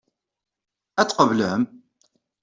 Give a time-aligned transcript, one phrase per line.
[1.01, 1.61] Ad t-tqeblem?